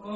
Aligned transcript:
Lição 0.00 0.14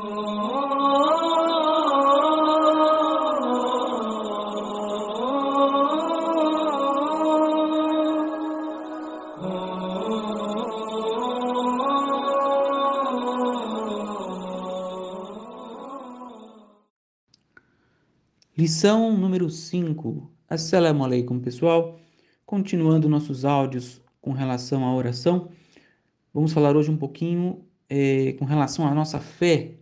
número 19.16 19.50
5. 19.50 20.30
Assalamu 20.48 21.04
alaikum, 21.04 21.40
pessoal. 21.40 21.98
Continuando 22.46 23.08
nossos 23.08 23.44
áudios 23.44 24.00
com 24.20 24.30
relação 24.30 24.84
à 24.84 24.94
oração, 24.94 25.48
vamos 26.32 26.52
falar 26.52 26.76
hoje 26.76 26.88
um 26.88 26.96
pouquinho 26.96 27.64
é, 27.94 28.32
com 28.38 28.46
relação 28.46 28.86
à 28.86 28.94
nossa 28.94 29.20
fé. 29.20 29.72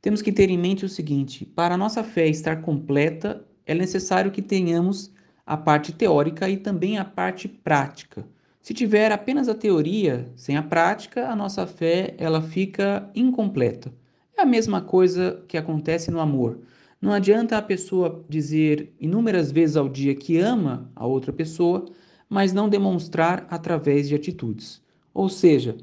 Temos 0.00 0.22
que 0.22 0.30
ter 0.30 0.48
em 0.48 0.56
mente 0.56 0.84
o 0.84 0.88
seguinte: 0.88 1.44
para 1.44 1.74
a 1.74 1.78
nossa 1.78 2.04
fé 2.04 2.28
estar 2.28 2.62
completa, 2.62 3.44
é 3.66 3.74
necessário 3.74 4.30
que 4.30 4.40
tenhamos 4.40 5.12
a 5.44 5.56
parte 5.56 5.92
teórica 5.92 6.48
e 6.48 6.56
também 6.56 6.98
a 6.98 7.04
parte 7.04 7.48
prática. 7.48 8.24
Se 8.60 8.72
tiver 8.72 9.10
apenas 9.10 9.48
a 9.48 9.56
teoria 9.56 10.30
sem 10.36 10.56
a 10.56 10.62
prática, 10.62 11.28
a 11.28 11.34
nossa 11.34 11.66
fé 11.66 12.14
ela 12.16 12.40
fica 12.40 13.10
incompleta. 13.12 13.92
É 14.38 14.42
a 14.42 14.46
mesma 14.46 14.80
coisa 14.80 15.42
que 15.48 15.56
acontece 15.56 16.12
no 16.12 16.20
amor. 16.20 16.60
Não 17.00 17.12
adianta 17.12 17.58
a 17.58 17.62
pessoa 17.62 18.24
dizer 18.28 18.94
inúmeras 19.00 19.50
vezes 19.50 19.76
ao 19.76 19.88
dia 19.88 20.14
que 20.14 20.38
ama 20.38 20.88
a 20.94 21.04
outra 21.04 21.32
pessoa, 21.32 21.86
mas 22.28 22.52
não 22.52 22.68
demonstrar 22.68 23.48
através 23.50 24.08
de 24.08 24.14
atitudes. 24.14 24.80
Ou 25.12 25.28
seja, 25.28 25.76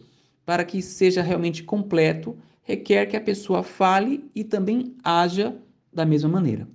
para 0.50 0.66
que 0.66 0.82
seja 0.82 1.22
realmente 1.22 1.62
completo, 1.62 2.36
requer 2.64 3.06
que 3.06 3.16
a 3.16 3.22
pessoa 3.22 3.62
fale 3.62 4.28
e 4.34 4.44
também 4.44 4.96
haja 5.04 5.56
da 5.94 6.04
mesma 6.04 6.28
maneira. 6.28 6.68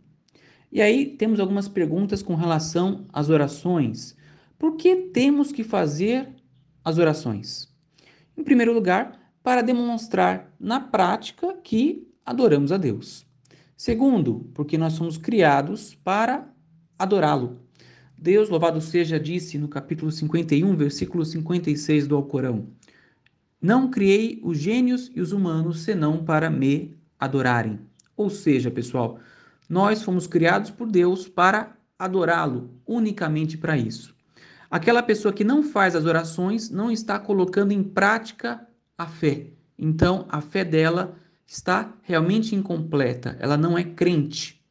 E 0.70 0.80
aí 0.80 1.04
temos 1.04 1.40
algumas 1.40 1.66
perguntas 1.66 2.22
com 2.22 2.36
relação 2.36 3.04
às 3.12 3.30
orações. 3.30 4.16
Por 4.56 4.76
que 4.76 4.94
temos 4.94 5.50
que 5.50 5.64
fazer 5.64 6.28
as 6.84 6.98
orações? 6.98 7.68
Em 8.36 8.44
primeiro 8.44 8.72
lugar, 8.72 9.32
para 9.42 9.60
demonstrar 9.60 10.54
na 10.60 10.78
prática 10.78 11.54
que 11.54 12.06
adoramos 12.24 12.70
a 12.70 12.77
Deus. 12.77 13.27
Segundo, 13.77 14.48
porque 14.54 14.78
nós 14.78 14.92
somos 14.92 15.18
criados 15.18 15.96
para 15.96 16.48
adorá-lo. 16.96 17.58
Deus, 18.16 18.48
louvado 18.48 18.80
seja, 18.80 19.18
disse 19.18 19.58
no 19.58 19.66
capítulo 19.66 20.12
51, 20.12 20.77
versículo 20.77 21.24
56 21.24 22.06
do 22.06 22.14
Alcorão: 22.14 22.68
Não 23.64 23.88
criei 23.88 24.38
os 24.42 24.58
gênios 24.58 25.10
e 25.14 25.22
os 25.22 25.32
humanos 25.32 25.84
senão 25.84 26.22
para 26.22 26.50
me 26.50 26.94
adorarem. 27.18 27.80
Ou 28.14 28.28
seja, 28.28 28.70
pessoal, 28.70 29.18
nós 29.66 30.02
fomos 30.02 30.26
criados 30.26 30.70
por 30.70 30.86
Deus 30.86 31.26
para 31.26 31.74
adorá-lo, 31.98 32.78
unicamente 32.86 33.56
para 33.56 33.74
isso. 33.74 34.14
Aquela 34.70 35.02
pessoa 35.02 35.32
que 35.32 35.42
não 35.42 35.62
faz 35.62 35.96
as 35.96 36.04
orações 36.04 36.68
não 36.68 36.90
está 36.90 37.18
colocando 37.18 37.72
em 37.72 37.82
prática 37.82 38.68
a 38.98 39.06
fé. 39.06 39.46
Então, 39.78 40.26
a 40.28 40.42
fé 40.42 40.62
dela 40.62 41.16
está 41.46 41.90
realmente 42.02 42.54
incompleta, 42.54 43.34
ela 43.40 43.56
não 43.56 43.78
é 43.78 43.82
crente. 43.82 44.62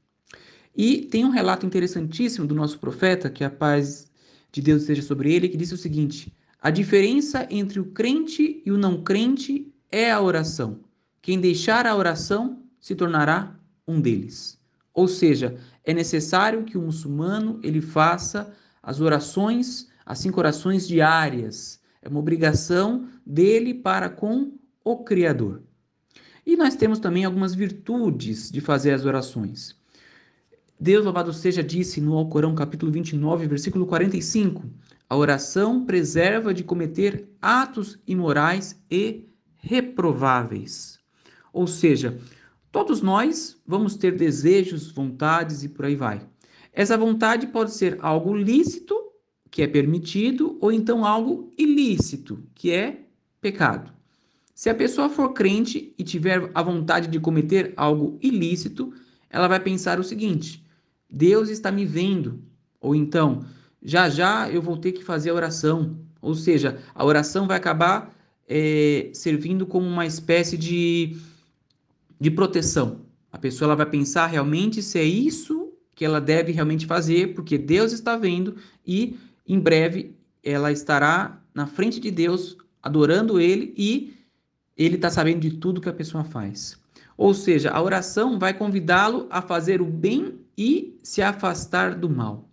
E 0.78 0.98
tem 0.98 1.26
um 1.26 1.32
relato 1.32 1.66
interessantíssimo 1.66 2.46
do 2.46 2.54
nosso 2.54 2.78
profeta, 2.78 3.28
que 3.28 3.44
a 3.44 3.50
paz 3.50 4.12
de 4.52 4.62
Deus 4.62 4.82
esteja 4.82 5.02
sobre 5.02 5.34
ele, 5.34 5.50
que 5.50 5.58
disse 5.58 5.74
o 5.74 5.78
seguinte: 5.78 6.32
a 6.64 6.72
diferença 6.72 7.46
entre 7.50 7.78
o 7.78 7.84
crente 7.88 8.64
e 8.66 8.72
o 8.72 8.78
não 8.78 9.04
crente 9.04 9.70
é 9.92 10.10
a 10.10 10.22
oração. 10.22 10.80
Quem 11.22 11.38
deixar 11.38 11.86
a 11.86 11.94
oração 11.94 12.64
se 12.80 12.96
tornará 12.96 13.54
um 13.86 14.00
deles. 14.00 14.58
Ou 14.94 15.06
seja, 15.06 15.58
é 15.84 15.94
necessário 15.94 16.64
que 16.64 16.78
o 16.78 16.82
muçulmano 16.82 17.60
ele 17.62 17.82
faça 17.82 18.54
as 18.82 19.02
orações, 19.02 19.90
as 20.06 20.20
cinco 20.20 20.40
orações 20.40 20.88
diárias. 20.88 21.82
É 22.02 22.08
uma 22.08 22.20
obrigação 22.20 23.10
dele 23.26 23.74
para 23.74 24.10
com 24.10 24.54
o 24.86 25.04
Criador. 25.04 25.64
E 26.46 26.56
nós 26.56 26.78
temos 26.78 26.98
também 26.98 27.26
algumas 27.26 27.54
virtudes 27.54 28.50
de 28.50 28.62
fazer 28.62 28.94
as 28.94 29.04
orações. 29.04 29.76
Deus, 30.80 31.04
louvado 31.04 31.34
seja, 31.34 31.62
disse 31.62 32.00
no 32.00 32.18
Alcorão, 32.18 32.56
capítulo 32.56 32.90
29, 32.90 33.48
versículo 33.48 33.86
45: 33.86 34.64
A 35.10 35.16
oração 35.16 35.86
preserva 35.86 36.54
de 36.54 36.64
cometer 36.64 37.30
atos 37.42 38.00
imorais 38.08 38.82
e 38.90 39.28
reprováveis. 39.56 41.00
Ou 41.52 41.68
seja, 41.68 42.18
todos 42.72 43.02
nós 43.02 43.62
vamos 43.66 43.96
ter 43.96 44.16
desejos, 44.16 44.92
vontades 44.92 45.64
e 45.64 45.70
por 45.70 45.86
aí 45.86 45.96
vai. 45.96 46.28
Essa 46.72 46.98
vontade 46.98 47.48
pode 47.48 47.74
ser 47.74 47.98
algo 48.02 48.36
lícito, 48.36 48.96
que 49.52 49.62
é 49.62 49.68
permitido, 49.68 50.58
ou 50.60 50.72
então 50.72 51.06
algo 51.06 51.52
ilícito, 51.58 52.44
que 52.56 52.72
é 52.72 53.06
pecado. 53.40 53.94
Se 54.56 54.70
a 54.70 54.76
pessoa 54.76 55.10
for 55.10 55.34
crente 55.34 55.94
e 55.98 56.04
tiver 56.04 56.50
a 56.54 56.64
vontade 56.64 57.08
de 57.08 57.20
cometer 57.20 57.74
algo 57.76 58.18
ilícito, 58.22 58.94
ela 59.30 59.48
vai 59.48 59.60
pensar 59.60 60.00
o 60.00 60.04
seguinte: 60.04 60.64
Deus 61.10 61.50
está 61.50 61.72
me 61.72 61.86
vendo. 61.86 62.42
Ou 62.80 62.96
então, 62.96 63.46
já 63.84 64.10
já 64.10 64.50
eu 64.50 64.62
vou 64.62 64.78
ter 64.78 64.92
que 64.94 65.04
fazer 65.04 65.30
a 65.30 65.34
oração. 65.34 65.98
Ou 66.22 66.34
seja, 66.34 66.80
a 66.96 67.04
oração 67.04 67.48
vai 67.48 67.58
acabar 67.58 68.16
é, 68.48 69.10
servindo 69.14 69.66
como 69.66 69.86
uma 69.86 70.06
espécie 70.06 70.58
de, 70.58 71.18
de 72.20 72.32
proteção. 72.32 73.02
A 73.32 73.38
pessoa 73.38 73.68
ela 73.68 73.76
vai 73.76 73.86
pensar 73.86 74.28
realmente 74.28 74.82
se 74.82 74.98
é 74.98 75.04
isso 75.04 75.74
que 75.96 76.06
ela 76.06 76.22
deve 76.22 76.52
realmente 76.52 76.86
fazer, 76.86 77.34
porque 77.34 77.58
Deus 77.58 77.92
está 77.92 78.16
vendo 78.16 78.56
e 78.86 79.18
em 79.48 79.60
breve 79.60 80.16
ela 80.44 80.72
estará 80.72 81.42
na 81.54 81.68
frente 81.68 82.00
de 82.00 82.10
Deus 82.10 82.58
adorando 82.82 83.40
Ele 83.40 83.74
e 83.78 84.14
ele 84.76 84.96
está 84.96 85.10
sabendo 85.10 85.42
de 85.42 85.52
tudo 85.52 85.82
que 85.82 85.90
a 85.90 85.94
pessoa 85.94 86.24
faz. 86.24 86.78
Ou 87.16 87.34
seja, 87.34 87.70
a 87.70 87.82
oração 87.82 88.40
vai 88.40 88.54
convidá-lo 88.54 89.28
a 89.30 89.42
fazer 89.42 89.82
o 89.82 89.86
bem 89.86 90.40
e 90.58 90.98
se 91.04 91.22
afastar 91.22 91.96
do 91.96 92.10
mal. 92.10 92.50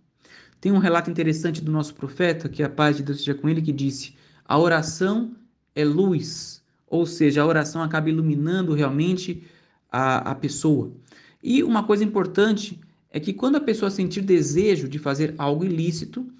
Tem 0.61 0.71
um 0.71 0.77
relato 0.77 1.09
interessante 1.09 1.59
do 1.59 1.71
nosso 1.71 1.95
profeta, 1.95 2.47
que 2.47 2.61
a 2.61 2.69
paz 2.69 2.95
de 2.95 3.01
Deus 3.01 3.17
seja 3.17 3.33
com 3.33 3.49
ele, 3.49 3.63
que 3.63 3.73
disse: 3.73 4.13
a 4.45 4.59
oração 4.59 5.35
é 5.75 5.83
luz, 5.83 6.61
ou 6.87 7.05
seja, 7.07 7.41
a 7.41 7.45
oração 7.47 7.81
acaba 7.81 8.09
iluminando 8.09 8.75
realmente 8.75 9.43
a, 9.91 10.31
a 10.31 10.35
pessoa. 10.35 10.91
E 11.41 11.63
uma 11.63 11.83
coisa 11.83 12.03
importante 12.03 12.79
é 13.09 13.19
que 13.19 13.33
quando 13.33 13.55
a 13.55 13.61
pessoa 13.61 13.89
sentir 13.89 14.21
desejo 14.21 14.87
de 14.87 14.99
fazer 14.99 15.33
algo 15.37 15.65
ilícito, 15.65 16.31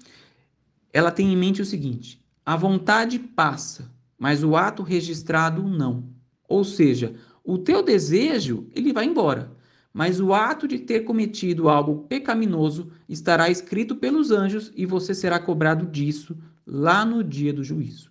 ela 0.92 1.10
tem 1.10 1.32
em 1.32 1.36
mente 1.36 1.60
o 1.60 1.66
seguinte: 1.66 2.22
a 2.46 2.54
vontade 2.54 3.18
passa, 3.18 3.90
mas 4.16 4.44
o 4.44 4.54
ato 4.54 4.84
registrado 4.84 5.64
não. 5.64 6.04
Ou 6.48 6.62
seja, 6.62 7.14
o 7.42 7.58
teu 7.58 7.82
desejo, 7.82 8.68
ele 8.72 8.92
vai 8.92 9.04
embora, 9.04 9.50
mas 9.92 10.20
o 10.20 10.32
ato 10.32 10.66
de 10.66 10.78
ter 10.78 11.00
cometido 11.00 11.68
algo 11.68 12.06
pecaminoso 12.08 12.90
estará 13.08 13.50
escrito 13.50 13.96
pelos 13.96 14.30
anjos 14.30 14.72
e 14.74 14.86
você 14.86 15.14
será 15.14 15.38
cobrado 15.38 15.86
disso 15.86 16.36
lá 16.66 17.04
no 17.04 17.22
dia 17.22 17.52
do 17.52 17.62
juízo. 17.62 18.10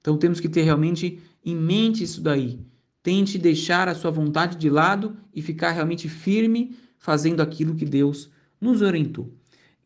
Então 0.00 0.18
temos 0.18 0.40
que 0.40 0.48
ter 0.48 0.62
realmente 0.62 1.20
em 1.44 1.56
mente 1.56 2.04
isso 2.04 2.20
daí. 2.20 2.60
Tente 3.02 3.38
deixar 3.38 3.88
a 3.88 3.94
sua 3.94 4.10
vontade 4.10 4.56
de 4.56 4.68
lado 4.68 5.16
e 5.34 5.40
ficar 5.40 5.70
realmente 5.70 6.08
firme 6.08 6.76
fazendo 6.98 7.40
aquilo 7.40 7.74
que 7.74 7.84
Deus 7.84 8.30
nos 8.60 8.82
orientou. 8.82 9.32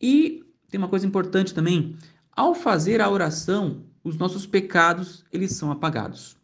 E 0.01 0.43
tem 0.69 0.79
uma 0.79 0.89
coisa 0.89 1.07
importante 1.07 1.55
também, 1.55 1.97
ao 2.33 2.55
fazer 2.55 3.01
a 3.01 3.09
oração, 3.09 3.85
os 4.05 4.17
nossos 4.17 4.47
pecados 4.47 5.25
eles 5.33 5.53
são 5.53 5.71
apagados. 5.71 6.37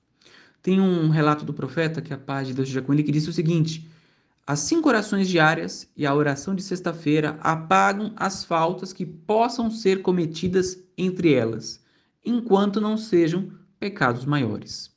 Tem 0.63 0.81
um 0.81 1.09
relato 1.11 1.45
do 1.45 1.53
profeta, 1.53 2.01
que 2.01 2.13
é 2.13 2.17
a 2.17 2.19
paz 2.19 2.47
de 2.47 2.55
Deus 2.55 2.69
seja 2.69 2.81
com 2.81 2.93
ele, 2.93 3.03
que 3.03 3.13
diz 3.13 3.27
o 3.27 3.33
seguinte: 3.33 3.87
as 4.47 4.61
cinco 4.61 4.89
orações 4.89 5.29
diárias 5.29 5.89
e 5.97 6.05
a 6.05 6.15
oração 6.15 6.55
de 6.55 6.63
sexta-feira 6.63 7.39
apagam 7.41 8.13
as 8.17 8.45
faltas 8.45 8.93
que 8.93 9.07
possam 9.07 9.71
ser 9.71 10.03
cometidas 10.03 10.83
entre 10.99 11.33
elas, 11.33 11.81
enquanto 12.25 12.81
não 12.81 12.97
sejam 12.97 13.51
pecados 13.79 14.25
maiores. 14.25 14.91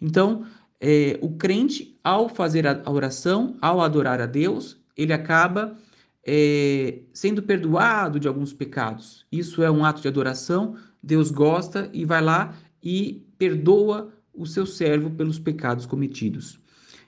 Então, 0.00 0.46
é, 0.80 1.18
o 1.20 1.30
crente, 1.30 1.98
ao 2.04 2.28
fazer 2.28 2.66
a 2.66 2.90
oração, 2.90 3.56
ao 3.60 3.80
adorar 3.80 4.20
a 4.20 4.26
Deus, 4.26 4.76
ele 4.96 5.12
acaba 5.12 5.76
é, 6.24 7.00
sendo 7.12 7.42
perdoado 7.42 8.20
de 8.20 8.28
alguns 8.28 8.52
pecados. 8.52 9.26
Isso 9.30 9.62
é 9.62 9.70
um 9.70 9.84
ato 9.84 10.02
de 10.02 10.08
adoração, 10.08 10.76
Deus 11.02 11.30
gosta 11.30 11.90
e 11.92 12.04
vai 12.04 12.22
lá 12.22 12.54
e 12.82 13.26
perdoa 13.36 14.12
o 14.32 14.46
seu 14.46 14.66
servo 14.66 15.10
pelos 15.10 15.38
pecados 15.38 15.84
cometidos. 15.84 16.60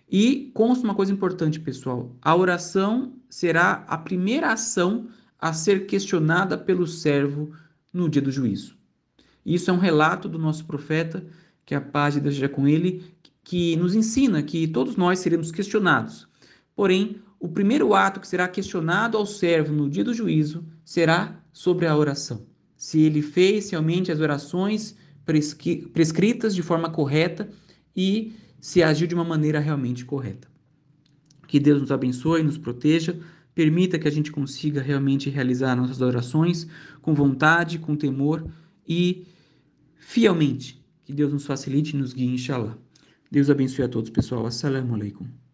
E 0.09 0.51
consta 0.55 0.85
uma 0.85 0.95
coisa 0.95 1.13
importante, 1.13 1.59
pessoal: 1.59 2.15
a 2.23 2.35
oração 2.35 3.15
será 3.29 3.85
a 3.89 3.99
primeira 3.99 4.53
ação 4.53 5.09
a 5.39 5.53
ser 5.53 5.87
questionada 5.87 6.57
pelo 6.57 6.87
servo 6.87 7.53
no 7.93 8.09
dia 8.09 8.23
do 8.23 8.31
juízo. 8.31 8.77
Isso 9.45 9.71
é 9.71 9.73
um 9.73 9.79
relato 9.79 10.29
do 10.29 10.39
nosso 10.39 10.65
profeta, 10.65 11.25
que 11.65 11.75
a 11.75 11.81
paz 11.81 12.15
de 12.15 12.21
Deus 12.21 12.35
seja 12.35 12.49
com 12.49 12.67
ele, 12.67 13.05
que 13.43 13.77
nos 13.77 13.95
ensina 13.95 14.43
que 14.43 14.67
todos 14.67 14.97
nós 14.97 15.19
seremos 15.19 15.53
questionados. 15.53 16.27
Porém, 16.75 17.21
o 17.39 17.49
primeiro 17.49 17.95
ato 17.95 18.21
que 18.21 18.27
será 18.27 18.49
questionado 18.49 19.17
ao 19.17 19.27
servo 19.27 19.73
no 19.73 19.89
dia 19.89 20.03
do 20.03 20.15
juízo 20.15 20.65
será 20.85 21.41
sobre 21.53 21.87
a 21.87 21.97
oração. 21.97 22.47
Se 22.77 23.01
ele 23.01 23.23
fez 23.23 23.71
realmente 23.71 24.11
as 24.11 24.21
orações 24.21 24.97
prescritas 25.93 26.55
de 26.55 26.63
forma 26.63 26.91
correta 26.91 27.49
e 27.95 28.35
se 28.61 28.83
agiu 28.83 29.07
de 29.07 29.15
uma 29.15 29.25
maneira 29.25 29.61
realmente 29.61 30.05
correta. 30.05 30.49
Que 31.47 31.61
Deus 31.61 31.81
nos 31.81 31.93
abençoe, 31.93 32.43
nos 32.43 32.59
proteja, 32.59 33.19
permita 33.55 33.99
que 33.99 34.09
a 34.09 34.11
gente 34.11 34.33
consiga 34.33 34.83
realmente 34.83 35.31
realizar 35.31 35.77
nossas 35.77 36.01
orações 36.01 36.67
com 37.01 37.15
vontade, 37.15 37.79
com 37.79 37.97
temor 37.97 38.47
e 38.87 39.27
fielmente. 39.99 40.85
Que 41.05 41.13
Deus 41.13 41.33
nos 41.33 41.47
facilite 41.47 41.95
e 41.95 41.99
nos 41.99 42.13
guie, 42.13 42.27
inshallah. 42.27 42.77
Deus 43.31 43.49
abençoe 43.49 43.85
a 43.85 43.89
todos, 43.89 44.11
pessoal. 44.11 44.47
Assalamu 44.47 44.95
alaikum. 44.95 45.46